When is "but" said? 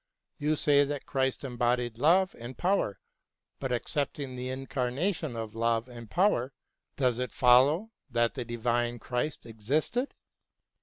3.59-3.71